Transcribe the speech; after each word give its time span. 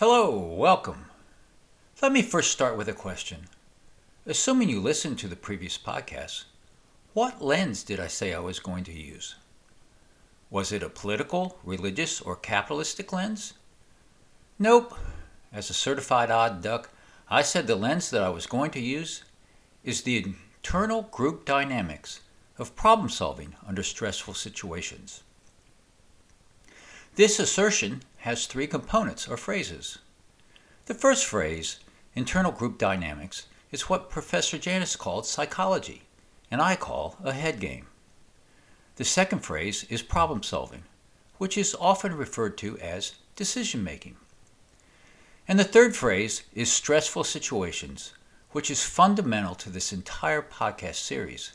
Hello, 0.00 0.30
welcome. 0.38 1.06
Let 2.00 2.12
me 2.12 2.22
first 2.22 2.52
start 2.52 2.76
with 2.76 2.88
a 2.88 2.92
question. 2.92 3.48
Assuming 4.26 4.68
you 4.68 4.80
listened 4.80 5.18
to 5.18 5.26
the 5.26 5.34
previous 5.34 5.76
podcast, 5.76 6.44
what 7.14 7.42
lens 7.42 7.82
did 7.82 7.98
I 7.98 8.06
say 8.06 8.32
I 8.32 8.38
was 8.38 8.60
going 8.60 8.84
to 8.84 8.92
use? 8.92 9.34
Was 10.50 10.70
it 10.70 10.84
a 10.84 10.88
political, 10.88 11.58
religious, 11.64 12.20
or 12.20 12.36
capitalistic 12.36 13.12
lens? 13.12 13.54
Nope. 14.56 14.94
As 15.52 15.68
a 15.68 15.74
certified 15.74 16.30
odd 16.30 16.62
duck, 16.62 16.90
I 17.28 17.42
said 17.42 17.66
the 17.66 17.74
lens 17.74 18.08
that 18.10 18.22
I 18.22 18.28
was 18.28 18.46
going 18.46 18.70
to 18.70 18.80
use 18.80 19.24
is 19.82 20.02
the 20.02 20.16
internal 20.16 21.08
group 21.10 21.44
dynamics 21.44 22.20
of 22.56 22.76
problem 22.76 23.08
solving 23.08 23.56
under 23.66 23.82
stressful 23.82 24.34
situations. 24.34 25.24
This 27.16 27.40
assertion 27.40 28.02
has 28.18 28.46
three 28.46 28.66
components 28.66 29.28
or 29.28 29.36
phrases. 29.36 29.98
The 30.86 30.94
first 30.94 31.24
phrase, 31.24 31.78
internal 32.14 32.52
group 32.52 32.78
dynamics, 32.78 33.46
is 33.70 33.88
what 33.88 34.10
Professor 34.10 34.58
Janis 34.58 34.96
called 34.96 35.26
psychology, 35.26 36.02
and 36.50 36.60
I 36.60 36.76
call 36.76 37.16
a 37.22 37.32
head 37.32 37.60
game. 37.60 37.86
The 38.96 39.04
second 39.04 39.40
phrase 39.40 39.84
is 39.84 40.02
problem 40.02 40.42
solving, 40.42 40.84
which 41.36 41.56
is 41.56 41.76
often 41.78 42.16
referred 42.16 42.58
to 42.58 42.78
as 42.78 43.14
decision 43.36 43.84
making. 43.84 44.16
And 45.46 45.58
the 45.58 45.64
third 45.64 45.94
phrase 45.94 46.42
is 46.52 46.70
stressful 46.70 47.24
situations, 47.24 48.12
which 48.50 48.70
is 48.70 48.82
fundamental 48.82 49.54
to 49.56 49.70
this 49.70 49.92
entire 49.92 50.42
podcast 50.42 50.96
series, 50.96 51.52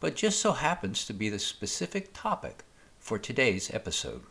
but 0.00 0.16
just 0.16 0.40
so 0.40 0.52
happens 0.52 1.04
to 1.04 1.12
be 1.12 1.28
the 1.28 1.38
specific 1.38 2.10
topic 2.14 2.64
for 2.98 3.18
today's 3.18 3.72
episode. 3.74 4.22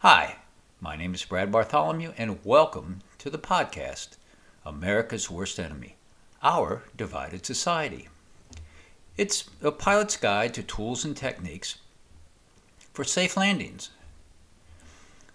Hi, 0.00 0.36
my 0.82 0.96
name 0.96 1.14
is 1.14 1.24
Brad 1.24 1.52
Bartholomew, 1.52 2.12
and 2.18 2.44
welcome 2.44 3.02
to 3.18 3.30
the 3.30 3.38
podcast 3.38 4.16
America's 4.66 5.30
Worst 5.30 5.60
Enemy 5.60 5.94
Our 6.42 6.82
Divided 6.96 7.46
Society. 7.46 8.08
It's 9.16 9.48
a 9.62 9.70
pilot's 9.70 10.16
guide 10.16 10.52
to 10.54 10.62
tools 10.64 11.04
and 11.04 11.16
techniques 11.16 11.76
for 12.92 13.04
safe 13.04 13.36
landings. 13.36 13.90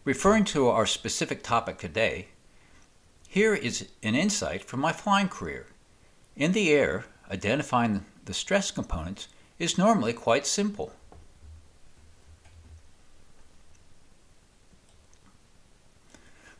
Referring 0.03 0.43
to 0.43 0.67
our 0.67 0.85
specific 0.85 1.43
topic 1.43 1.77
today, 1.77 2.27
here 3.29 3.53
is 3.53 3.87
an 4.03 4.15
insight 4.15 4.65
from 4.65 4.81
my 4.81 4.91
flying 4.91 5.29
career. 5.29 5.67
In 6.35 6.51
the 6.51 6.71
air, 6.73 7.05
identifying 7.31 8.03
the 8.25 8.33
stress 8.33 8.69
components 8.69 9.29
is 9.59 9.77
normally 9.77 10.11
quite 10.11 10.45
simple. 10.45 10.91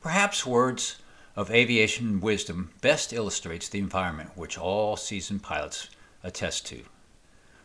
Perhaps 0.07 0.45
words 0.45 0.99
of 1.35 1.51
aviation 1.51 2.21
wisdom 2.21 2.71
best 2.79 3.11
illustrates 3.11 3.67
the 3.67 3.79
environment 3.79 4.29
which 4.35 4.57
all 4.57 4.95
seasoned 4.95 5.43
pilots 5.43 5.89
attest 6.23 6.65
to. 6.67 6.83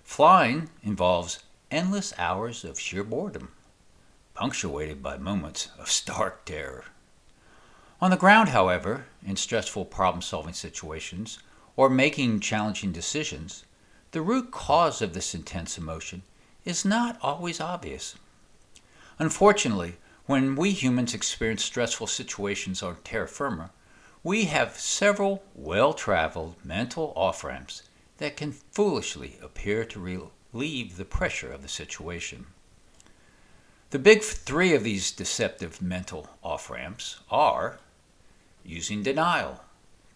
Flying 0.03 0.69
involves 0.83 1.39
endless 1.71 2.12
hours 2.19 2.65
of 2.65 2.81
sheer 2.81 3.05
boredom, 3.05 3.53
punctuated 4.34 5.05
by 5.05 5.19
moments 5.19 5.69
of 5.79 5.89
stark 5.89 6.45
terror. 6.45 6.87
On 8.01 8.11
the 8.11 8.17
ground, 8.17 8.49
however, 8.49 9.06
in 9.25 9.37
stressful 9.37 9.84
problem 9.84 10.21
solving 10.21 10.53
situations 10.53 11.39
or 11.77 11.89
making 11.89 12.41
challenging 12.41 12.91
decisions, 12.91 13.65
the 14.11 14.21
root 14.21 14.51
cause 14.51 15.01
of 15.01 15.15
this 15.15 15.33
intense 15.33 15.79
emotion 15.79 16.23
is 16.65 16.84
not 16.84 17.21
always 17.23 17.61
obvious. 17.61 18.17
Unfortunately, 19.21 19.95
when 20.33 20.56
we 20.56 20.70
humans 20.70 21.12
experience 21.12 21.62
stressful 21.62 22.06
situations 22.06 22.83
on 22.83 22.97
terra 23.05 23.28
firma, 23.28 23.70
we 24.22 24.47
have 24.47 24.78
several 24.78 25.42
well 25.55 25.92
traveled 25.92 26.56
mental 26.64 27.12
off 27.14 27.44
ramps 27.44 27.82
that 28.16 28.34
can 28.34 28.50
foolishly 28.50 29.37
appear 29.42 29.84
to 29.84 30.00
relieve 30.54 30.97
the 30.97 31.04
pressure 31.04 31.53
of 31.53 31.60
the 31.60 31.69
situation. 31.69 32.47
The 33.91 33.98
big 33.98 34.22
three 34.22 34.75
of 34.75 34.84
these 34.84 35.10
deceptive 35.10 35.82
mental 35.82 36.31
off 36.42 36.71
ramps 36.71 37.21
are 37.31 37.78
using 38.65 39.03
denial, 39.03 39.60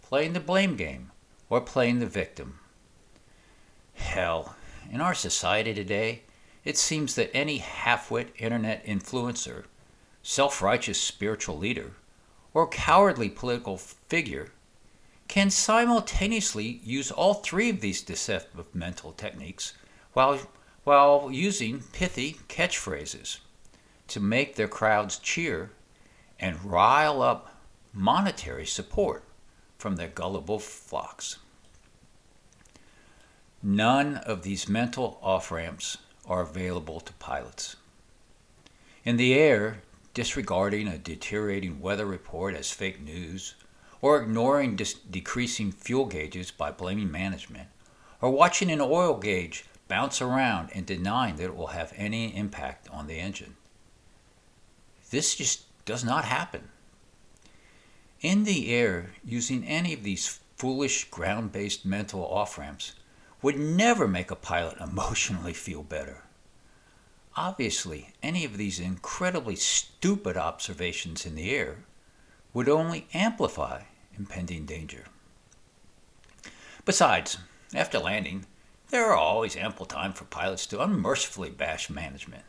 playing 0.01 0.33
the 0.33 0.39
blame 0.39 0.75
game, 0.75 1.11
or 1.47 1.61
playing 1.61 1.99
the 1.99 2.07
victim. 2.07 2.57
Hell, 3.93 4.55
in 4.91 4.99
our 4.99 5.13
society 5.13 5.75
today, 5.75 6.23
it 6.65 6.75
seems 6.75 7.13
that 7.13 7.29
any 7.35 7.59
half 7.59 8.09
wit 8.09 8.33
internet 8.39 8.83
influencer, 8.83 9.65
self 10.27 10.61
righteous 10.61 10.99
spiritual 10.99 11.57
leader, 11.57 11.93
or 12.53 12.67
cowardly 12.67 13.29
political 13.29 13.77
figure 13.77 14.51
can 15.29 15.49
simultaneously 15.49 16.81
use 16.83 17.09
all 17.11 17.35
three 17.35 17.69
of 17.69 17.79
these 17.79 18.01
deceptive 18.01 18.65
mental 18.75 19.13
techniques 19.13 19.71
while, 20.11 20.37
while 20.83 21.29
using 21.31 21.79
pithy 21.93 22.39
catchphrases 22.49 23.37
to 24.09 24.19
make 24.19 24.55
their 24.55 24.67
crowds 24.67 25.17
cheer 25.17 25.71
and 26.37 26.61
rile 26.65 27.21
up 27.21 27.55
monetary 27.93 28.65
support 28.65 29.23
from 29.77 29.95
their 29.95 30.09
gullible 30.09 30.59
flocks. 30.59 31.37
None 33.63 34.17
of 34.17 34.43
these 34.43 34.67
mental 34.67 35.19
off 35.21 35.51
ramps 35.51 35.97
are 36.25 36.41
available 36.41 36.99
to 36.99 37.13
pilots. 37.13 37.77
In 39.05 39.15
the 39.15 39.33
air, 39.33 39.83
disregarding 40.17 40.87
a 40.87 40.97
deteriorating 40.97 41.79
weather 41.79 42.07
report 42.07 42.55
as 42.55 42.71
fake 42.71 42.99
news 42.99 43.53
or 44.01 44.19
ignoring 44.19 44.75
dis- 44.75 44.95
decreasing 44.95 45.71
fuel 45.71 46.07
gauges 46.07 46.49
by 46.49 46.71
blaming 46.71 47.11
management, 47.11 47.69
or 48.19 48.31
watching 48.31 48.71
an 48.71 48.81
oil 48.81 49.19
gauge 49.19 49.65
bounce 49.87 50.19
around 50.19 50.71
and 50.73 50.87
denying 50.87 51.35
that 51.35 51.43
it 51.43 51.55
will 51.55 51.67
have 51.67 51.93
any 51.95 52.35
impact 52.35 52.89
on 52.89 53.05
the 53.05 53.19
engine. 53.19 53.55
This 55.11 55.35
just 55.35 55.65
does 55.85 56.03
not 56.03 56.25
happen. 56.25 56.69
In 58.19 58.43
the 58.43 58.73
air, 58.73 59.11
using 59.23 59.63
any 59.65 59.93
of 59.93 60.01
these 60.01 60.39
foolish 60.55 61.11
ground 61.11 61.51
based 61.51 61.85
mental 61.85 62.25
off 62.25 62.57
ramps 62.57 62.93
would 63.43 63.59
never 63.59 64.07
make 64.07 64.31
a 64.31 64.35
pilot 64.35 64.77
emotionally 64.81 65.53
feel 65.53 65.83
better. 65.83 66.23
Obviously, 67.37 68.13
any 68.23 68.43
of 68.45 68.57
these 68.57 68.79
incredibly 68.79 69.55
stupid 69.55 70.35
observations 70.35 71.23
in 71.23 71.35
the 71.35 71.51
air 71.51 71.77
would 72.51 72.67
only 72.67 73.07
amplify 73.13 73.83
impending 74.17 74.65
danger. 74.65 75.03
Besides, 76.83 77.37
after 77.75 77.99
landing, 77.99 78.47
there 78.89 79.05
are 79.05 79.15
always 79.15 79.55
ample 79.55 79.85
time 79.85 80.13
for 80.13 80.25
pilots 80.25 80.65
to 80.67 80.81
unmercifully 80.81 81.51
bash 81.51 81.91
management. 81.91 82.43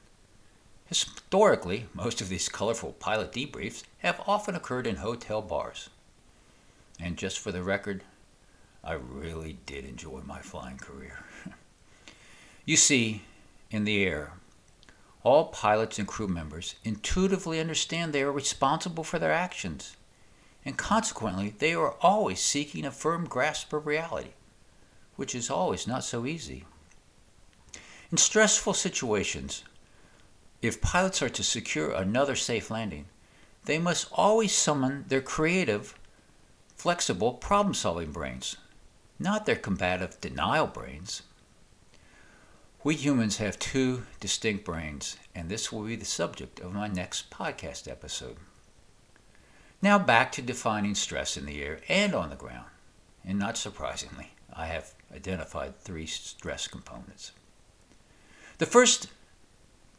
Historically, 0.86 1.86
most 1.92 2.22
of 2.22 2.30
these 2.30 2.48
colorful 2.48 2.92
pilot 2.92 3.30
debriefs 3.30 3.82
have 3.98 4.22
often 4.26 4.54
occurred 4.54 4.86
in 4.86 4.96
hotel 4.96 5.42
bars. 5.42 5.90
And 6.98 7.18
just 7.18 7.38
for 7.38 7.52
the 7.52 7.62
record, 7.62 8.04
I 8.82 8.94
really 8.94 9.58
did 9.66 9.84
enjoy 9.84 10.22
my 10.24 10.40
flying 10.40 10.78
career. 10.78 11.24
you 12.64 12.76
see, 12.76 13.24
in 13.70 13.84
the 13.84 14.02
air, 14.02 14.32
all 15.28 15.48
pilots 15.48 15.98
and 15.98 16.08
crew 16.08 16.26
members 16.26 16.74
intuitively 16.84 17.60
understand 17.60 18.14
they 18.14 18.22
are 18.22 18.32
responsible 18.32 19.04
for 19.04 19.18
their 19.18 19.30
actions, 19.30 19.94
and 20.64 20.78
consequently, 20.78 21.54
they 21.58 21.74
are 21.74 21.96
always 22.00 22.40
seeking 22.40 22.86
a 22.86 22.90
firm 22.90 23.26
grasp 23.26 23.70
of 23.74 23.86
reality, 23.86 24.30
which 25.16 25.34
is 25.34 25.50
always 25.50 25.86
not 25.86 26.02
so 26.02 26.24
easy. 26.24 26.64
In 28.10 28.16
stressful 28.16 28.72
situations, 28.72 29.64
if 30.62 30.80
pilots 30.80 31.20
are 31.20 31.28
to 31.28 31.42
secure 31.42 31.90
another 31.90 32.34
safe 32.34 32.70
landing, 32.70 33.04
they 33.66 33.78
must 33.78 34.08
always 34.12 34.54
summon 34.54 35.04
their 35.08 35.20
creative, 35.20 35.94
flexible 36.74 37.34
problem 37.34 37.74
solving 37.74 38.12
brains, 38.12 38.56
not 39.18 39.44
their 39.44 39.56
combative 39.56 40.18
denial 40.22 40.66
brains. 40.66 41.20
We 42.84 42.94
humans 42.94 43.38
have 43.38 43.58
two 43.58 44.06
distinct 44.20 44.64
brains, 44.64 45.16
and 45.34 45.48
this 45.48 45.72
will 45.72 45.82
be 45.82 45.96
the 45.96 46.04
subject 46.04 46.60
of 46.60 46.72
my 46.72 46.86
next 46.86 47.28
podcast 47.28 47.90
episode. 47.90 48.36
Now 49.82 49.98
back 49.98 50.30
to 50.32 50.42
defining 50.42 50.94
stress 50.94 51.36
in 51.36 51.44
the 51.44 51.60
air 51.60 51.80
and 51.88 52.14
on 52.14 52.30
the 52.30 52.36
ground. 52.36 52.68
And 53.24 53.36
not 53.36 53.56
surprisingly, 53.56 54.30
I 54.52 54.66
have 54.66 54.94
identified 55.12 55.76
three 55.76 56.06
stress 56.06 56.68
components. 56.68 57.32
The 58.58 58.66
first 58.66 59.08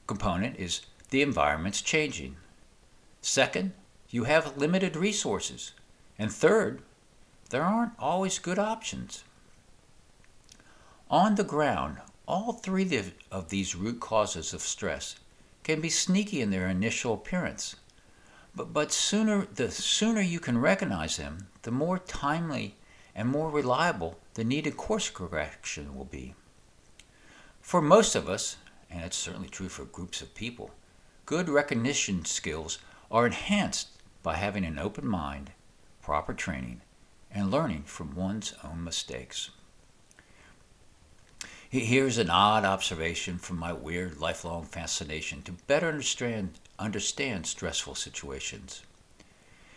component 0.08 0.58
is 0.58 0.82
the 1.10 1.22
environment's 1.22 1.82
changing. 1.82 2.38
Second, 3.22 3.74
you 4.10 4.24
have 4.24 4.58
limited 4.58 4.96
resources. 4.96 5.74
And 6.18 6.32
third, 6.32 6.82
there 7.50 7.64
aren't 7.64 8.00
always 8.00 8.40
good 8.40 8.58
options. 8.58 9.26
On 11.10 11.36
the 11.36 11.44
ground, 11.44 11.98
all 12.30 12.54
three 12.54 13.12
of 13.32 13.50
these 13.50 13.76
root 13.76 14.00
causes 14.00 14.54
of 14.54 14.62
stress 14.62 15.16
can 15.64 15.82
be 15.82 15.90
sneaky 15.90 16.42
in 16.42 16.52
their 16.52 16.68
initial 16.70 17.16
appearance, 17.16 17.76
But, 18.56 18.72
but 18.72 18.92
sooner 18.92 19.48
the 19.56 19.72
sooner 19.72 20.22
you 20.22 20.40
can 20.40 20.60
recognize 20.60 21.18
them, 21.18 21.48
the 21.64 21.72
more 21.72 21.98
timely 21.98 22.76
and 23.16 23.28
more 23.28 23.50
reliable 23.50 24.20
the 24.36 24.44
needed 24.44 24.78
course 24.78 25.10
correction 25.10 25.96
will 25.96 26.06
be. 26.06 26.36
For 27.62 27.82
most 27.82 28.16
of 28.16 28.30
us, 28.30 28.58
and 28.92 29.04
it's 29.04 29.18
certainly 29.18 29.50
true 29.50 29.70
for 29.70 29.86
groups 29.86 30.22
of 30.22 30.36
people, 30.36 30.70
good 31.26 31.50
recognition 31.50 32.26
skills 32.26 32.78
are 33.10 33.26
enhanced 33.26 33.88
by 34.22 34.36
having 34.36 34.66
an 34.66 34.78
open 34.78 35.08
mind, 35.08 35.52
proper 36.04 36.36
training, 36.36 36.82
and 37.32 37.50
learning 37.50 37.84
from 37.84 38.16
one's 38.16 38.54
own 38.64 38.84
mistakes. 38.84 39.50
Here's 41.72 42.18
an 42.18 42.32
odd 42.32 42.66
observation 42.66 43.38
from 43.38 43.60
my 43.60 43.74
weird 43.74 44.18
lifelong 44.18 44.64
fascination 44.64 45.44
to 45.44 45.52
better 45.52 45.88
understand, 45.88 46.54
understand 46.80 47.46
stressful 47.46 47.94
situations. 47.94 48.82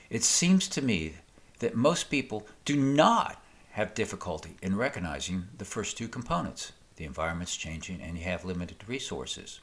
It 0.08 0.24
seems 0.24 0.68
to 0.68 0.80
me 0.80 1.16
that 1.58 1.76
most 1.76 2.08
people 2.08 2.46
do 2.64 2.76
not 2.76 3.42
have 3.72 3.92
difficulty 3.92 4.56
in 4.62 4.74
recognizing 4.74 5.48
the 5.58 5.66
first 5.66 5.98
two 5.98 6.08
components 6.08 6.72
the 6.96 7.04
environment's 7.04 7.56
changing 7.56 8.00
and 8.00 8.16
you 8.16 8.24
have 8.24 8.44
limited 8.44 8.88
resources. 8.88 9.60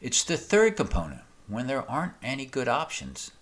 It's 0.00 0.24
the 0.24 0.38
third 0.38 0.76
component, 0.76 1.22
when 1.46 1.66
there 1.66 1.90
aren't 1.90 2.14
any 2.22 2.46
good 2.46 2.68
options, 2.68 3.32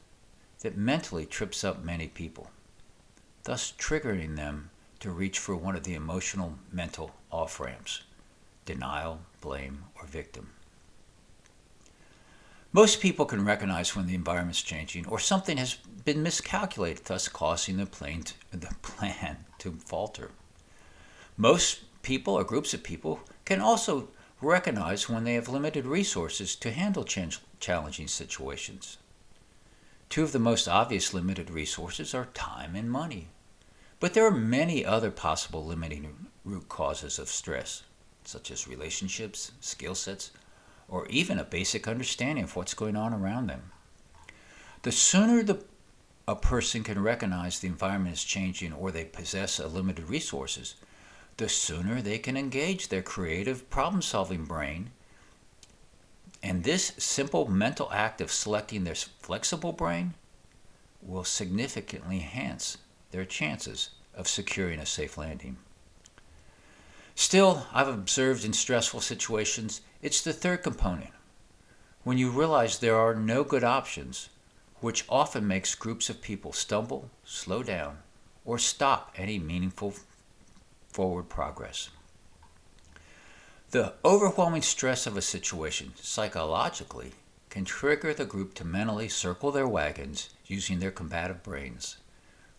that 0.61 0.77
mentally 0.77 1.25
trips 1.25 1.63
up 1.63 1.85
many 1.85 2.09
people, 2.09 2.51
thus 3.45 3.73
triggering 3.79 4.35
them 4.35 4.71
to 5.01 5.11
reach 5.11 5.39
for 5.39 5.57
one 5.57 5.77
of 5.77 5.85
the 5.85 5.95
emotional 5.95 6.59
mental 6.73 7.13
off 7.31 7.61
ramps 7.61 8.03
denial, 8.65 9.21
blame, 9.41 9.85
or 9.95 10.07
victim. 10.07 10.51
Most 12.73 13.01
people 13.01 13.25
can 13.25 13.45
recognize 13.45 13.95
when 13.95 14.07
the 14.07 14.15
environment's 14.15 14.61
changing 14.61 15.07
or 15.07 15.19
something 15.19 15.57
has 15.57 15.75
been 16.05 16.23
miscalculated, 16.23 17.05
thus 17.05 17.29
causing 17.29 17.77
the, 17.77 17.87
plane 17.87 18.23
to, 18.25 18.35
the 18.51 18.75
plan 18.83 19.45
to 19.59 19.73
falter. 19.73 20.31
Most 21.37 21.81
people 22.03 22.35
or 22.35 22.45
groups 22.45 22.75
of 22.75 22.83
people 22.83 23.21
can 23.45 23.61
also 23.61 24.09
recognize 24.43 25.09
when 25.09 25.25
they 25.25 25.35
have 25.35 25.49
limited 25.49 25.87
resources 25.87 26.55
to 26.57 26.71
handle 26.71 27.05
challenging 27.61 28.09
situations. 28.09 28.99
Two 30.09 30.23
of 30.23 30.33
the 30.33 30.39
most 30.39 30.69
obvious 30.69 31.15
limited 31.15 31.51
resources 31.51 32.15
are 32.15 32.27
time 32.27 32.77
and 32.77 32.91
money. 32.91 33.29
But 33.99 34.13
there 34.13 34.27
are 34.27 34.31
many 34.31 34.85
other 34.85 35.11
possible 35.11 35.65
limiting 35.65 36.27
root 36.45 36.69
causes 36.69 37.19
of 37.19 37.29
stress, 37.29 37.83
such 38.25 38.51
as 38.51 38.69
relationships, 38.69 39.53
skill 39.61 39.95
sets, 39.95 40.33
or 40.87 41.07
even 41.09 41.39
a 41.39 41.45
basic 41.45 41.89
understanding 41.89 42.45
of 42.45 42.55
what's 42.57 42.75
going 42.75 42.97
on 42.97 43.15
around 43.15 43.47
them. 43.47 43.73
The 44.83 44.93
sooner 44.93 45.43
the, 45.43 45.65
a 46.29 46.37
person 46.37 46.85
can 46.85 47.03
recognize 47.03 47.59
the 47.59 47.69
environment 47.69 48.17
is 48.17 48.25
changing 48.25 48.73
or 48.73 48.91
they 48.91 49.05
possess 49.05 49.59
a 49.59 49.67
limited 49.67 50.09
resources, 50.09 50.75
the 51.39 51.49
sooner 51.49 52.03
they 52.03 52.19
can 52.19 52.37
engage 52.37 52.89
their 52.89 53.03
creative 53.03 53.69
problem 53.71 54.03
solving 54.03 54.45
brain. 54.45 54.91
And 56.43 56.65
this 56.65 56.93
simple 56.99 57.49
mental 57.49 57.91
act 57.93 58.21
of 58.21 58.31
selecting 58.31 58.85
their 58.85 58.95
flexible 58.95 59.73
brain 59.73 60.15
will 61.03 61.25
significantly 61.25 62.17
enhance 62.17 62.77
their 63.11 63.25
chances 63.25 63.91
of 64.15 64.29
securing 64.29 64.79
a 64.79 64.87
safe 64.87 65.17
landing. 65.17 65.57
Still, 67.15 67.67
I've 67.73 67.89
observed 67.89 68.45
in 68.45 68.53
stressful 68.53 69.01
situations, 69.01 69.81
it's 70.03 70.21
the 70.21 70.33
third 70.33 70.63
component. 70.63 71.11
When 72.05 72.19
you 72.19 72.31
realize 72.31 72.79
there 72.79 72.97
are 72.97 73.15
no 73.15 73.43
good 73.43 73.65
options, 73.65 74.29
which 74.81 75.05
often 75.09 75.47
makes 75.47 75.75
groups 75.75 76.11
of 76.11 76.21
people 76.21 76.53
stumble, 76.53 77.11
slow 77.25 77.63
down, 77.63 77.99
or 78.45 78.59
stop 78.59 79.13
any 79.17 79.39
meaningful 79.39 79.95
forward 80.89 81.29
progress. 81.29 81.89
The 83.71 83.95
overwhelming 84.05 84.63
stress 84.63 85.07
of 85.07 85.17
a 85.17 85.23
situation 85.23 85.93
psychologically 85.97 87.13
can 87.51 87.65
trigger 87.65 88.15
the 88.15 88.25
group 88.25 88.55
to 88.55 88.65
mentally 88.65 89.09
circle 89.09 89.51
their 89.51 89.67
wagons 89.67 90.31
using 90.47 90.79
their 90.79 90.91
combative 90.91 91.43
brains 91.43 91.97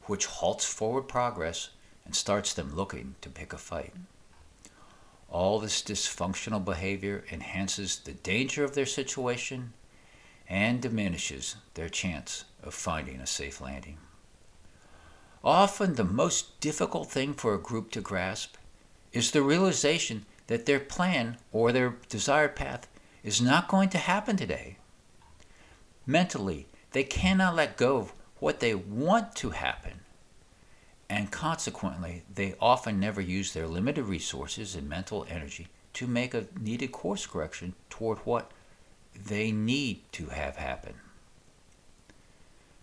which 0.08 0.26
halts 0.26 0.66
forward 0.66 1.04
progress 1.04 1.70
and 2.06 2.16
starts 2.16 2.54
them 2.54 2.76
looking 2.76 3.16
to 3.22 3.30
pick 3.30 3.54
a 3.54 3.58
fight. 3.58 3.94
All 5.30 5.60
this 5.60 5.82
dysfunctional 5.82 6.64
behavior 6.64 7.26
enhances 7.32 8.00
the 8.00 8.14
danger 8.14 8.64
of 8.64 8.76
their 8.76 8.86
situation 8.86 9.74
and 10.48 10.82
diminishes 10.82 11.58
their 11.74 11.90
chance 11.90 12.46
of 12.64 12.74
finding 12.74 13.20
a 13.20 13.28
safe 13.28 13.60
landing. 13.60 13.98
Often, 15.44 15.96
the 15.96 16.04
most 16.04 16.60
difficult 16.60 17.12
thing 17.12 17.34
for 17.34 17.54
a 17.54 17.60
group 17.60 17.92
to 17.92 18.02
grasp 18.02 18.56
is 19.12 19.32
the 19.32 19.42
realization 19.42 20.26
that 20.48 20.66
their 20.66 20.80
plan 20.80 21.38
or 21.52 21.72
their 21.72 21.96
desired 22.10 22.56
path 22.56 22.88
is 23.24 23.42
not 23.42 23.68
going 23.68 23.90
to 23.90 23.98
happen 23.98 24.38
today. 24.38 24.78
Mentally, 26.06 26.68
they 26.92 27.04
cannot 27.04 27.56
let 27.56 27.76
go 27.76 28.12
what 28.40 28.60
they 28.60 28.76
want 28.76 29.36
to 29.36 29.52
happen. 29.52 30.02
And 31.10 31.32
consequently, 31.32 32.24
they 32.34 32.56
often 32.60 33.00
never 33.00 33.22
use 33.22 33.54
their 33.54 33.68
limited 33.68 34.04
resources 34.06 34.76
and 34.76 34.90
mental 34.90 35.26
energy 35.30 35.68
to 35.94 36.06
make 36.06 36.34
a 36.34 36.48
needed 36.60 36.92
course 36.92 37.26
correction 37.26 37.74
toward 37.90 38.20
what 38.20 38.52
they 39.16 39.52
need 39.52 40.02
to 40.12 40.28
have 40.28 40.58
happen. 40.58 40.96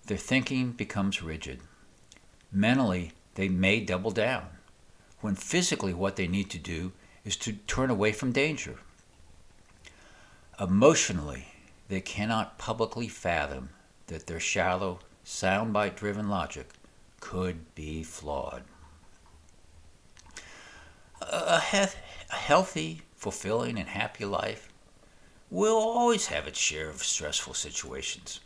Their 0.07 0.17
thinking 0.19 0.73
becomes 0.73 1.23
rigid. 1.23 1.61
Mentally, 2.51 3.13
they 3.35 3.49
may 3.49 3.81
double 3.81 4.11
down, 4.11 4.47
when 5.21 5.35
physically 5.35 5.95
what 5.95 6.17
they 6.17 6.27
need 6.27 6.51
to 6.51 6.59
do 6.59 6.93
is 7.25 7.37
to 7.37 7.53
turn 7.53 7.91
away 7.91 8.13
from 8.13 8.33
danger. 8.33 8.79
Emotionally, 10.61 11.47
they 11.89 12.01
cannot 12.01 12.59
publicly 12.59 13.09
fathom 13.09 13.71
that 14.07 14.27
their 14.27 14.41
shallow, 14.41 15.01
soundbite 15.25 15.97
driven 15.97 16.29
logic 16.29 16.69
could 17.21 17.75
be 17.75 18.03
flawed. 18.03 18.63
A, 21.21 21.63
a 22.31 22.35
healthy, 22.35 23.03
fulfilling, 23.15 23.79
and 23.79 23.89
happy 23.89 24.25
life 24.25 24.69
will 25.51 25.77
always 25.77 26.27
have 26.27 26.47
its 26.47 26.59
share 26.59 26.89
of 26.91 27.03
stressful 27.03 27.55
situations. 27.55 28.41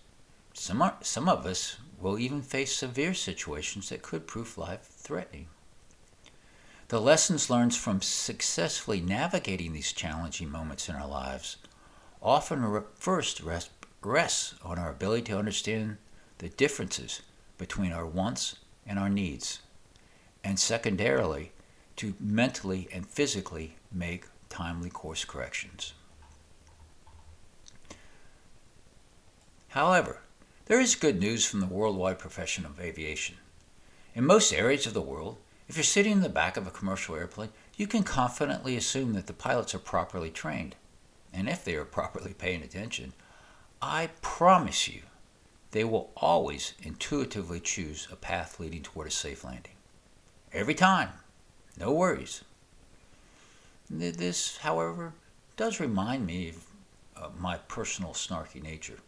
Some, 0.53 0.83
are, 0.83 0.97
some 1.03 1.29
of 1.29 1.47
us 1.47 1.79
will 2.01 2.19
even 2.19 2.43
face 2.43 2.77
severe 2.77 3.15
situations 3.15 3.89
that 3.89 4.03
could 4.03 4.27
prove 4.27 4.59
life 4.59 4.83
threatening. 4.83 5.47
The 6.89 7.01
lessons 7.01 7.51
learned 7.51 7.75
from 7.75 8.01
successfully 8.01 9.01
navigating 9.01 9.73
these 9.73 9.93
challenging 9.93 10.51
moments 10.51 10.89
in 10.89 10.95
our 10.95 11.09
lives 11.09 11.57
often 12.23 12.85
first 12.95 13.41
rest, 13.41 13.71
rests 14.03 14.55
on 14.63 14.79
our 14.79 14.91
ability 14.91 15.23
to 15.23 15.39
understand 15.39 15.99
the 16.39 16.49
differences 16.49 17.23
between 17.59 17.93
our 17.93 18.07
wants 18.07 18.57
and 18.87 18.99
our 18.99 19.09
needs, 19.09 19.61
and 20.43 20.59
secondarily, 20.59 21.53
to 21.97 22.15
mentally 22.21 22.89
and 22.93 23.07
physically 23.07 23.77
make 23.93 24.27
timely 24.49 24.89
course 24.89 25.25
corrections. 25.25 25.95
However, 29.69 30.21
there 30.67 30.81
is 30.81 30.95
good 30.95 31.21
news 31.21 31.45
from 31.45 31.61
the 31.61 31.67
worldwide 31.67 32.19
profession 32.19 32.65
of 32.65 32.81
aviation. 32.81 33.37
In 34.15 34.25
most 34.25 34.53
areas 34.53 34.87
of 34.87 34.95
the 34.95 35.03
world, 35.03 35.39
if 35.69 35.77
you're 35.77 35.85
sitting 35.85 36.13
in 36.13 36.21
the 36.23 36.29
back 36.29 36.57
of 36.57 36.67
a 36.67 36.71
commercial 36.71 37.15
airplane, 37.15 37.51
you 37.77 37.87
can 37.87 38.03
confidently 38.03 38.77
assume 38.77 39.13
that 39.13 39.27
the 39.27 39.33
pilots 39.33 39.75
are 39.75 39.79
properly 39.79 40.31
trained. 40.31 40.77
And 41.33 41.49
if 41.49 41.65
they 41.65 41.75
are 41.75 41.85
properly 41.85 42.33
paying 42.33 42.63
attention, 42.63 43.13
I 43.83 44.11
promise 44.23 44.89
you 44.89 45.03
they 45.71 45.85
will 45.85 46.11
always 46.17 46.75
intuitively 46.83 47.61
choose 47.61 48.09
a 48.11 48.17
path 48.17 48.59
leading 48.59 48.83
toward 48.83 49.09
a 49.09 49.11
safe 49.11 49.45
landing. 49.45 49.75
Every 50.53 50.75
time. 50.75 51.11
No 51.79 51.93
worries. 51.93 52.43
This, 53.91 54.59
however, 54.59 55.13
does 55.57 55.81
remind 55.81 56.27
me 56.27 56.55
of 57.17 57.41
my 57.41 57.57
personal 57.57 58.13
snarky 58.13 58.63
nature, 58.63 58.99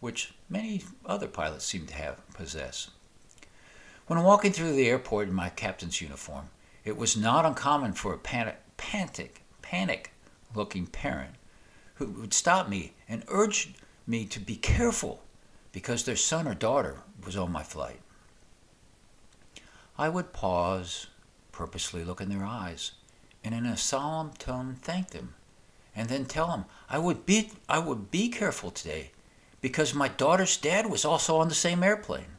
which 0.00 0.32
many 0.48 0.82
other 1.04 1.28
pilots 1.28 1.64
seem 1.64 1.86
to 1.86 1.94
have 1.94 2.16
possess. 2.34 2.90
When 4.06 4.22
walking 4.22 4.52
through 4.52 4.72
the 4.72 4.88
airport 4.88 5.28
in 5.28 5.34
my 5.34 5.50
captain's 5.50 6.00
uniform, 6.00 6.50
it 6.84 6.96
was 6.96 7.16
not 7.16 7.44
uncommon 7.44 7.92
for 7.92 8.14
a 8.14 8.18
panic, 8.18 8.56
panic, 8.76 9.42
panic 9.60 10.12
looking 10.54 10.86
parent 10.86 11.34
who 11.96 12.06
would 12.06 12.32
stop 12.32 12.68
me 12.68 12.94
and 13.08 13.24
urge 13.28 13.74
me 14.06 14.24
to 14.24 14.40
be 14.40 14.56
careful 14.56 15.22
because 15.72 16.04
their 16.04 16.16
son 16.16 16.46
or 16.46 16.54
daughter 16.54 16.98
was 17.24 17.36
on 17.36 17.52
my 17.52 17.62
flight. 17.62 18.00
I 19.96 20.08
would 20.08 20.32
pause, 20.32 21.08
purposely 21.52 22.04
look 22.04 22.20
in 22.20 22.28
their 22.28 22.44
eyes, 22.44 22.92
and 23.42 23.54
in 23.54 23.66
a 23.66 23.76
solemn 23.76 24.32
tone 24.38 24.76
thank 24.80 25.10
them, 25.10 25.34
and 25.94 26.08
then 26.08 26.24
tell 26.24 26.48
them 26.48 26.64
I 26.88 26.98
would 26.98 27.26
be 27.26 27.50
I 27.68 27.78
would 27.78 28.10
be 28.10 28.28
careful 28.28 28.70
today 28.70 29.10
because 29.60 29.94
my 29.94 30.08
daughter's 30.08 30.56
dad 30.56 30.88
was 30.88 31.04
also 31.04 31.36
on 31.36 31.48
the 31.48 31.54
same 31.54 31.82
airplane. 31.82 32.36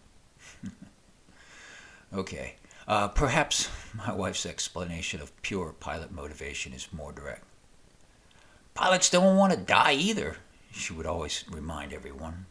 okay, 2.14 2.56
uh, 2.88 3.10
perhaps 3.10 3.70
my 3.94 4.14
wife's 4.14 4.46
explanation 4.46 5.22
of 5.22 5.42
pure 5.42 5.74
pilot 5.74 6.12
motivation 6.12 6.74
is 6.74 6.88
more 6.94 7.12
direct. 7.12 7.44
Pilots 8.74 9.10
don't 9.10 9.36
want 9.36 9.52
to 9.52 9.60
die 9.60 9.94
either, 9.94 10.38
she 10.72 10.94
would 10.94 11.06
always 11.06 11.44
remind 11.50 11.92
everyone. 11.92 12.46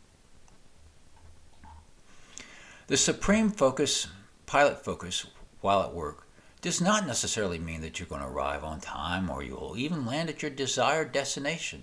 The 2.88 2.96
supreme 2.96 3.50
focus, 3.50 4.06
pilot 4.46 4.82
focus, 4.82 5.26
while 5.60 5.82
at 5.82 5.92
work, 5.92 6.26
does 6.62 6.80
not 6.80 7.06
necessarily 7.06 7.58
mean 7.58 7.82
that 7.82 7.98
you're 7.98 8.08
going 8.08 8.22
to 8.22 8.26
arrive 8.26 8.64
on 8.64 8.80
time 8.80 9.28
or 9.28 9.42
you'll 9.42 9.74
even 9.76 10.06
land 10.06 10.30
at 10.30 10.40
your 10.40 10.50
desired 10.50 11.12
destination. 11.12 11.82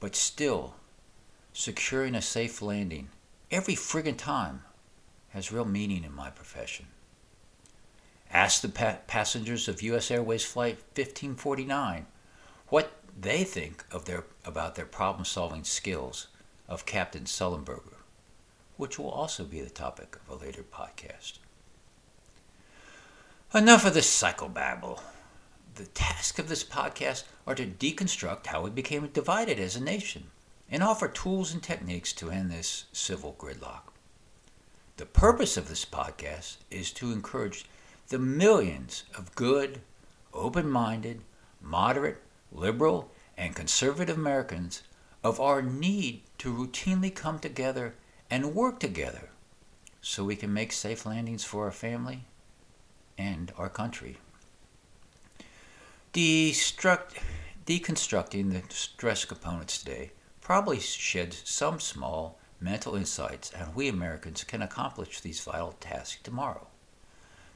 But 0.00 0.16
still, 0.16 0.74
securing 1.52 2.16
a 2.16 2.22
safe 2.22 2.60
landing 2.60 3.10
every 3.52 3.76
friggin' 3.76 4.16
time 4.16 4.64
has 5.28 5.52
real 5.52 5.64
meaning 5.64 6.02
in 6.02 6.12
my 6.12 6.28
profession. 6.28 6.86
Ask 8.32 8.62
the 8.62 8.68
pa- 8.68 8.98
passengers 9.06 9.68
of 9.68 9.80
U.S. 9.80 10.10
Airways 10.10 10.44
Flight 10.44 10.78
1549 10.96 12.06
what 12.66 12.90
they 13.16 13.44
think 13.44 13.84
of 13.92 14.06
their, 14.06 14.24
about 14.44 14.74
their 14.74 14.86
problem 14.86 15.24
solving 15.24 15.62
skills 15.62 16.26
of 16.68 16.84
Captain 16.84 17.26
Sullenberger, 17.26 17.99
which 18.80 18.98
will 18.98 19.10
also 19.10 19.44
be 19.44 19.60
the 19.60 19.70
topic 19.70 20.16
of 20.16 20.40
a 20.40 20.44
later 20.44 20.62
podcast. 20.62 21.34
Enough 23.54 23.84
of 23.84 23.94
this 23.94 24.10
psychobabble. 24.10 25.00
The 25.74 25.84
task 25.86 26.38
of 26.38 26.48
this 26.48 26.64
podcast 26.64 27.24
are 27.46 27.54
to 27.54 27.66
deconstruct 27.66 28.46
how 28.46 28.62
we 28.62 28.70
became 28.70 29.06
divided 29.08 29.58
as 29.60 29.76
a 29.76 29.82
nation 29.82 30.30
and 30.70 30.82
offer 30.82 31.08
tools 31.08 31.52
and 31.52 31.62
techniques 31.62 32.14
to 32.14 32.30
end 32.30 32.50
this 32.50 32.86
civil 32.92 33.36
gridlock. 33.38 33.92
The 34.96 35.06
purpose 35.06 35.58
of 35.58 35.68
this 35.68 35.84
podcast 35.84 36.56
is 36.70 36.90
to 36.92 37.12
encourage 37.12 37.66
the 38.08 38.18
millions 38.18 39.04
of 39.14 39.34
good, 39.34 39.80
open 40.32 40.70
minded, 40.70 41.20
moderate, 41.60 42.22
liberal, 42.50 43.10
and 43.36 43.54
conservative 43.54 44.16
Americans 44.16 44.82
of 45.22 45.38
our 45.38 45.60
need 45.60 46.22
to 46.38 46.52
routinely 46.54 47.14
come 47.14 47.38
together 47.38 47.94
and 48.30 48.54
work 48.54 48.78
together 48.78 49.30
so 50.00 50.24
we 50.24 50.36
can 50.36 50.52
make 50.52 50.72
safe 50.72 51.04
landings 51.04 51.44
for 51.44 51.64
our 51.64 51.72
family 51.72 52.24
and 53.18 53.52
our 53.58 53.68
country. 53.68 54.16
Destruct, 56.12 57.18
deconstructing 57.66 58.52
the 58.52 58.62
stress 58.74 59.24
components 59.24 59.78
today 59.78 60.12
probably 60.40 60.80
sheds 60.80 61.42
some 61.44 61.78
small 61.78 62.38
mental 62.60 62.96
insights 62.96 63.52
on 63.54 63.60
how 63.60 63.72
we 63.74 63.88
Americans 63.88 64.44
can 64.44 64.62
accomplish 64.62 65.20
these 65.20 65.40
vital 65.40 65.72
tasks 65.80 66.20
tomorrow. 66.22 66.66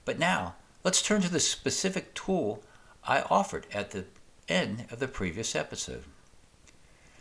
But 0.04 0.18
now, 0.18 0.56
let's 0.82 1.02
turn 1.02 1.22
to 1.22 1.30
the 1.30 1.40
specific 1.40 2.14
tool 2.14 2.62
I 3.02 3.22
offered 3.22 3.66
at 3.72 3.90
the 3.90 4.04
end 4.48 4.86
of 4.90 4.98
the 4.98 5.08
previous 5.08 5.54
episode. 5.54 6.04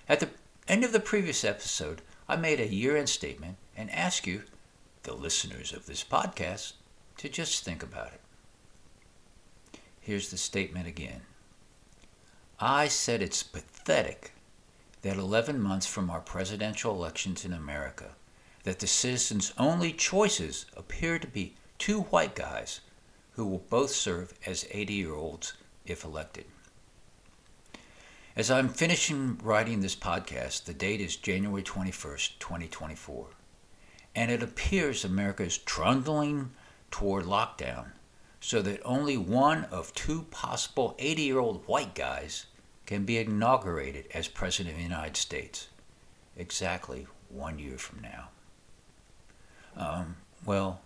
At 0.07 0.19
the 0.19 0.29
end 0.67 0.83
of 0.83 0.91
the 0.91 0.99
previous 0.99 1.43
episode, 1.43 2.01
I 2.27 2.35
made 2.35 2.59
a 2.59 2.67
year 2.67 2.95
end 2.95 3.09
statement 3.09 3.57
and 3.75 3.91
asked 3.91 4.25
you, 4.25 4.43
the 5.03 5.13
listeners 5.13 5.73
of 5.73 5.85
this 5.85 6.03
podcast, 6.03 6.73
to 7.17 7.27
just 7.27 7.63
think 7.63 7.83
about 7.83 8.13
it. 8.13 8.21
Here's 9.99 10.31
the 10.31 10.37
statement 10.37 10.87
again. 10.87 11.21
I 12.59 12.87
said 12.87 13.21
it's 13.21 13.43
pathetic 13.43 14.33
that 15.01 15.17
11 15.17 15.61
months 15.61 15.85
from 15.85 16.09
our 16.09 16.21
presidential 16.21 16.93
elections 16.93 17.43
in 17.43 17.51
America, 17.51 18.15
that 18.63 18.79
the 18.79 18.87
citizens' 18.87 19.53
only 19.57 19.91
choices 19.91 20.65
appear 20.77 21.19
to 21.19 21.27
be 21.27 21.55
two 21.77 22.01
white 22.03 22.35
guys 22.35 22.79
who 23.33 23.45
will 23.45 23.65
both 23.69 23.91
serve 23.91 24.33
as 24.45 24.65
80 24.71 24.93
year 24.93 25.13
olds 25.13 25.53
if 25.85 26.05
elected. 26.05 26.45
As 28.35 28.49
I'm 28.49 28.69
finishing 28.69 29.37
writing 29.43 29.81
this 29.81 29.95
podcast, 29.95 30.63
the 30.63 30.73
date 30.73 30.99
is 30.99 31.15
January 31.15 31.61
21st, 31.61 32.39
2024, 32.39 33.27
and 34.15 34.31
it 34.31 34.41
appears 34.41 35.05
America 35.05 35.43
is 35.43 35.59
trundling 35.59 36.49
toward 36.89 37.25
lockdown 37.25 37.91
so 38.39 38.63
that 38.63 38.81
only 38.83 39.17
one 39.17 39.65
of 39.65 39.93
two 39.93 40.23
possible 40.31 40.95
80 40.97 41.21
year 41.21 41.37
old 41.37 41.67
white 41.67 41.93
guys 41.93 42.47
can 42.87 43.05
be 43.05 43.19
inaugurated 43.19 44.07
as 44.15 44.27
President 44.27 44.73
of 44.73 44.77
the 44.77 44.83
United 44.83 45.15
States 45.15 45.67
exactly 46.35 47.05
one 47.29 47.59
year 47.59 47.77
from 47.77 48.01
now. 48.01 48.29
Um, 49.77 50.15
well, 50.43 50.81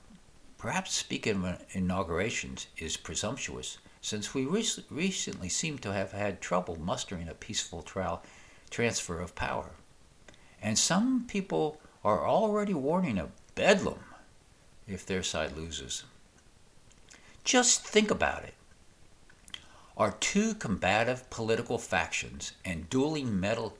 perhaps 0.58 0.94
speaking 0.94 1.46
of 1.46 1.63
inaugurations 1.72 2.68
is 2.77 2.98
presumptuous 2.98 3.77
since 4.01 4.34
we 4.34 4.46
rec- 4.46 4.86
recently 4.89 5.50
seem 5.50 5.77
to 5.80 5.94
have 5.94 6.12
had 6.12 6.42
trouble 6.42 6.77
mustering 6.80 7.27
a 7.27 7.34
peaceful 7.34 7.82
trial 7.82 8.22
transfer 8.70 9.20
of 9.20 9.36
power. 9.36 9.72
And 10.62 10.77
some 10.77 11.25
people 11.27 11.80
are 12.04 12.27
already 12.27 12.74
warning 12.74 13.18
of 13.18 13.32
bedlam 13.56 14.00
if 14.88 15.06
their 15.06 15.24
side 15.24 15.58
loses. 15.58 16.04
Just 17.44 17.86
think 17.86 18.12
about 18.12 18.44
it. 18.44 18.54
Our 19.98 20.12
two 20.12 20.54
combative 20.54 21.30
political 21.30 21.77
factions 21.77 22.54
and 22.63 22.89
dueling 22.89 23.39
metal 23.39 23.77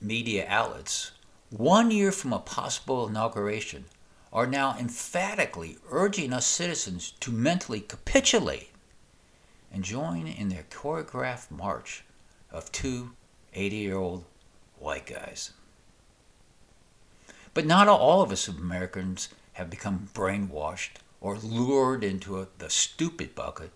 media 0.00 0.46
outlets, 0.48 1.12
one 1.50 1.90
year 1.90 2.10
from 2.10 2.32
a 2.32 2.38
possible 2.38 3.06
inauguration, 3.08 3.84
are 4.32 4.46
now 4.46 4.76
emphatically 4.78 5.78
urging 5.90 6.32
us 6.32 6.44
citizens 6.44 7.12
to 7.20 7.30
mentally 7.30 7.80
capitulate 7.80 8.73
and 9.74 9.82
join 9.82 10.28
in 10.28 10.50
their 10.50 10.64
choreographed 10.70 11.50
march 11.50 12.04
of 12.52 12.70
two 12.70 13.10
80 13.54 13.76
year 13.76 13.96
old 13.96 14.24
white 14.78 15.04
guys. 15.06 15.52
But 17.52 17.66
not 17.66 17.88
all 17.88 18.22
of 18.22 18.30
us 18.30 18.46
Americans 18.46 19.28
have 19.54 19.70
become 19.70 20.10
brainwashed 20.14 20.98
or 21.20 21.36
lured 21.36 22.04
into 22.04 22.40
a, 22.40 22.46
the 22.58 22.70
stupid 22.70 23.34
bucket 23.34 23.72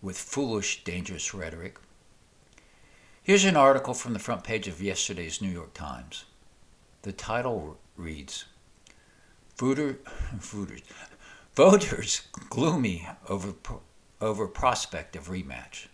with 0.00 0.18
foolish, 0.18 0.84
dangerous 0.84 1.34
rhetoric. 1.34 1.78
Here's 3.22 3.44
an 3.44 3.56
article 3.56 3.94
from 3.94 4.14
the 4.14 4.18
front 4.18 4.44
page 4.44 4.66
of 4.68 4.82
yesterday's 4.82 5.42
New 5.42 5.50
York 5.50 5.74
Times. 5.74 6.24
The 7.02 7.12
title 7.12 7.76
reads 7.96 8.46
Voter, 9.58 9.98
voters, 10.34 10.82
voters 11.54 12.22
gloomy 12.48 13.06
over 13.28 13.52
over 14.22 14.46
prospect 14.46 15.16
of 15.16 15.28
rematch. 15.28 15.88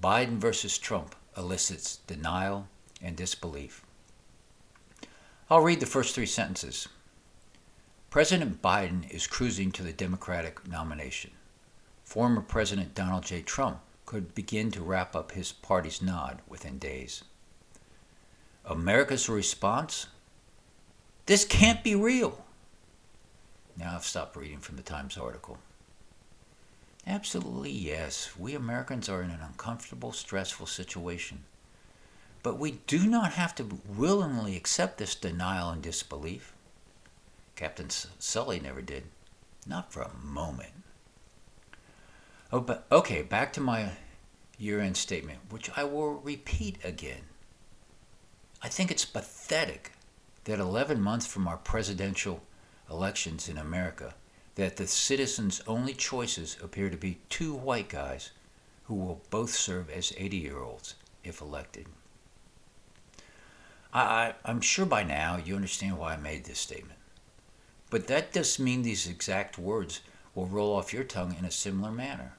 Biden 0.00 0.38
versus 0.38 0.78
Trump 0.78 1.16
elicits 1.36 1.96
denial 2.06 2.68
and 3.02 3.16
disbelief. 3.16 3.84
I'll 5.50 5.60
read 5.60 5.80
the 5.80 5.86
first 5.86 6.14
three 6.14 6.26
sentences. 6.26 6.88
President 8.08 8.62
Biden 8.62 9.10
is 9.10 9.26
cruising 9.26 9.72
to 9.72 9.82
the 9.82 9.92
Democratic 9.92 10.66
nomination. 10.66 11.32
Former 12.04 12.40
President 12.40 12.94
Donald 12.94 13.24
J. 13.24 13.42
Trump 13.42 13.80
could 14.06 14.34
begin 14.34 14.70
to 14.70 14.82
wrap 14.82 15.16
up 15.16 15.32
his 15.32 15.50
party's 15.50 16.00
nod 16.00 16.40
within 16.46 16.78
days. 16.78 17.24
America's 18.64 19.28
response? 19.28 20.06
This 21.26 21.44
can't 21.44 21.82
be 21.82 21.96
real. 21.96 22.44
Now 23.76 23.96
I've 23.96 24.04
stopped 24.04 24.36
reading 24.36 24.60
from 24.60 24.76
the 24.76 24.82
Times 24.82 25.18
article. 25.18 25.58
Absolutely, 27.06 27.70
yes. 27.70 28.36
We 28.36 28.54
Americans 28.54 29.08
are 29.08 29.22
in 29.22 29.30
an 29.30 29.40
uncomfortable, 29.40 30.12
stressful 30.12 30.66
situation. 30.66 31.44
But 32.42 32.58
we 32.58 32.72
do 32.86 33.06
not 33.06 33.32
have 33.32 33.54
to 33.56 33.80
willingly 33.86 34.56
accept 34.56 34.98
this 34.98 35.14
denial 35.14 35.70
and 35.70 35.82
disbelief. 35.82 36.52
Captain 37.54 37.90
Sully 37.90 38.60
never 38.60 38.82
did. 38.82 39.04
Not 39.66 39.92
for 39.92 40.02
a 40.02 40.14
moment. 40.22 40.72
Oh, 42.52 42.60
but 42.60 42.86
okay, 42.90 43.22
back 43.22 43.52
to 43.54 43.60
my 43.60 43.90
year 44.58 44.80
end 44.80 44.96
statement, 44.96 45.38
which 45.50 45.70
I 45.76 45.84
will 45.84 46.14
repeat 46.14 46.78
again. 46.84 47.22
I 48.62 48.68
think 48.68 48.90
it's 48.90 49.04
pathetic 49.04 49.92
that 50.44 50.58
11 50.58 51.00
months 51.00 51.26
from 51.26 51.48
our 51.48 51.56
presidential 51.56 52.40
elections 52.90 53.48
in 53.48 53.58
America, 53.58 54.14
that 54.56 54.76
the 54.76 54.86
citizens' 54.86 55.62
only 55.66 55.94
choices 55.94 56.56
appear 56.62 56.90
to 56.90 56.96
be 56.96 57.18
two 57.28 57.54
white 57.54 57.88
guys 57.88 58.30
who 58.84 58.94
will 58.94 59.22
both 59.30 59.50
serve 59.50 59.88
as 59.90 60.12
80 60.16 60.36
year 60.36 60.58
olds 60.58 60.94
if 61.22 61.40
elected. 61.40 61.86
I, 63.92 64.34
am 64.44 64.60
sure 64.60 64.86
by 64.86 65.04
now 65.04 65.36
you 65.36 65.56
understand 65.56 65.98
why 65.98 66.14
I 66.14 66.16
made 66.16 66.44
this 66.44 66.58
statement. 66.58 66.98
But 67.88 68.08
that 68.08 68.32
doesn't 68.32 68.64
mean 68.64 68.82
these 68.82 69.06
exact 69.06 69.58
words 69.58 70.00
will 70.34 70.46
roll 70.46 70.74
off 70.74 70.92
your 70.92 71.04
tongue 71.04 71.36
in 71.38 71.44
a 71.44 71.50
similar 71.50 71.92
manner. 71.92 72.34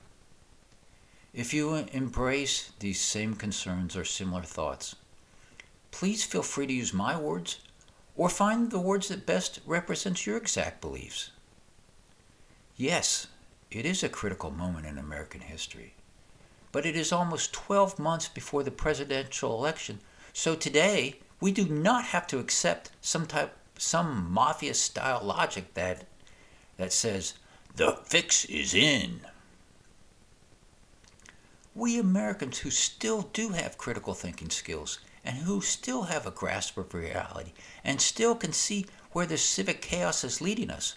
If 1.34 1.54
you 1.54 1.74
embrace 1.76 2.72
these 2.80 3.00
same 3.00 3.36
concerns 3.36 3.96
or 3.96 4.06
similar 4.06 4.44
thoughts, 4.44 4.96
please 5.92 6.24
feel 6.24 6.44
free 6.44 6.68
to 6.68 6.74
use 6.74 6.94
my 6.94 7.18
words 7.18 7.60
Or 8.16 8.30
find 8.30 8.72
the 8.72 8.80
words 8.80 9.10
that 9.10 9.28
best 9.28 9.60
represents 9.66 10.26
your 10.26 10.38
exact 10.38 10.82
beliefs. 10.82 11.30
Yes, 12.80 13.26
it 13.72 13.88
is 13.88 14.04
a 14.04 14.10
critical 14.10 14.52
moment 14.52 14.86
in 14.86 15.00
American 15.00 15.42
history. 15.42 15.96
But 16.72 16.86
it 16.86 16.96
is 16.96 17.12
almost 17.12 17.52
12 17.52 17.98
months 17.98 18.28
before 18.28 18.62
the 18.62 18.70
presidential 18.70 19.58
election, 19.58 20.00
so 20.32 20.54
today 20.54 21.16
we 21.40 21.52
do 21.52 21.66
not 21.68 22.06
have 22.06 22.28
to 22.28 22.38
accept 22.38 22.92
some 23.02 23.26
type 23.26 23.58
some 23.80 24.32
mafia 24.32 24.76
style 24.76 25.22
logic 25.24 25.74
that 25.74 26.06
that 26.78 26.94
says 26.94 27.34
the 27.76 27.98
fix 28.06 28.46
is 28.46 28.76
in. 28.76 29.22
We 31.74 31.98
Americans 31.98 32.60
who 32.60 32.70
still 32.70 33.24
do 33.34 33.50
have 33.50 33.80
critical 33.80 34.14
thinking 34.14 34.52
skills 34.52 35.00
and 35.26 35.38
who 35.38 35.62
still 35.62 36.04
have 36.04 36.28
a 36.28 36.32
grasp 36.32 36.78
of 36.78 36.94
reality 36.94 37.54
and 37.84 38.00
still 38.00 38.36
can 38.36 38.54
see 38.54 38.86
where 39.14 39.26
this 39.26 39.44
civic 39.44 39.82
chaos 39.82 40.24
is 40.24 40.42
leading 40.42 40.70
us. 40.70 40.96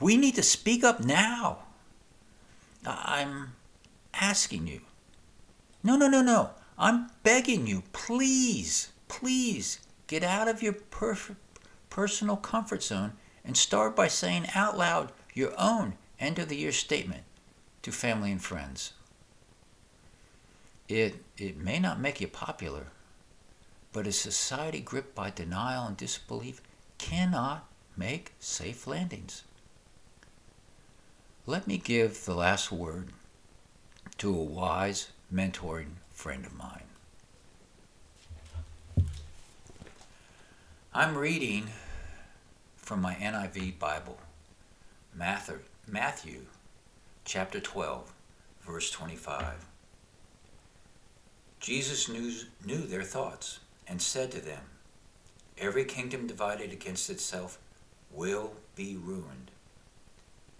We 0.00 0.16
need 0.16 0.34
to 0.34 0.42
speak 0.42 0.84
up 0.84 1.00
now. 1.00 1.58
I'm 2.86 3.52
asking 4.12 4.66
you. 4.66 4.80
No, 5.82 5.96
no, 5.96 6.08
no, 6.08 6.22
no. 6.22 6.50
I'm 6.78 7.10
begging 7.22 7.66
you, 7.66 7.82
please, 7.92 8.90
please 9.08 9.80
get 10.06 10.24
out 10.24 10.48
of 10.48 10.62
your 10.62 10.72
per- 10.72 11.36
personal 11.88 12.36
comfort 12.36 12.82
zone 12.82 13.12
and 13.44 13.56
start 13.56 13.94
by 13.94 14.08
saying 14.08 14.48
out 14.54 14.76
loud 14.76 15.12
your 15.34 15.52
own 15.58 15.94
end 16.18 16.38
of 16.38 16.48
the 16.48 16.56
year 16.56 16.72
statement 16.72 17.22
to 17.82 17.92
family 17.92 18.32
and 18.32 18.42
friends. 18.42 18.92
It, 20.88 21.22
it 21.38 21.56
may 21.56 21.78
not 21.78 22.00
make 22.00 22.20
you 22.20 22.28
popular, 22.28 22.88
but 23.92 24.06
a 24.06 24.12
society 24.12 24.80
gripped 24.80 25.14
by 25.14 25.30
denial 25.30 25.86
and 25.86 25.96
disbelief 25.96 26.60
cannot 26.98 27.66
make 27.96 28.32
safe 28.38 28.86
landings. 28.86 29.44
Let 31.46 31.66
me 31.66 31.76
give 31.76 32.24
the 32.24 32.34
last 32.34 32.72
word 32.72 33.08
to 34.16 34.30
a 34.34 34.42
wise, 34.42 35.10
mentoring 35.30 35.96
friend 36.10 36.46
of 36.46 36.56
mine. 36.56 36.84
I'm 40.94 41.18
reading 41.18 41.68
from 42.76 43.02
my 43.02 43.14
NIV 43.16 43.78
Bible, 43.78 44.16
Matthew, 45.14 45.58
Matthew 45.86 46.46
chapter 47.26 47.60
12, 47.60 48.10
verse 48.66 48.90
25. 48.90 49.66
Jesus 51.60 52.08
knew, 52.08 52.32
knew 52.64 52.86
their 52.86 53.02
thoughts 53.02 53.58
and 53.86 54.00
said 54.00 54.30
to 54.30 54.40
them, 54.40 54.62
Every 55.58 55.84
kingdom 55.84 56.26
divided 56.26 56.72
against 56.72 57.10
itself 57.10 57.58
will 58.10 58.54
be 58.74 58.96
ruined, 58.96 59.50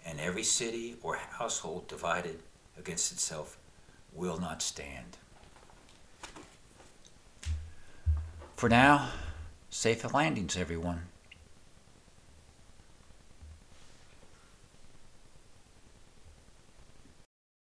and 0.05 0.19
every 0.19 0.43
city 0.43 0.95
or 1.01 1.15
household 1.15 1.87
divided 1.87 2.39
against 2.77 3.11
itself 3.11 3.57
will 4.13 4.39
not 4.39 4.61
stand. 4.61 5.17
For 8.55 8.69
now, 8.69 9.09
safe 9.69 10.13
landings, 10.13 10.55
everyone. 10.55 11.07